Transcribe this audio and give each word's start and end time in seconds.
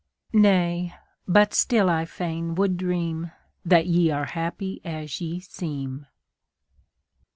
Nay 0.33 0.95
but 1.27 1.53
still 1.53 1.87
I 1.87 2.05
fain 2.05 2.55
would 2.55 2.75
dream 2.75 3.31
That 3.63 3.85
ye 3.85 4.09
are 4.09 4.25
happy 4.25 4.81
as 4.83 5.21
ye 5.21 5.39
seem. 5.41 6.07